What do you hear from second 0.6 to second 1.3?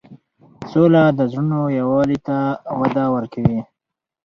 سوله د